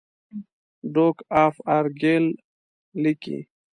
[0.93, 2.25] ډوک آف ارګایل
[3.01, 3.37] لیکي.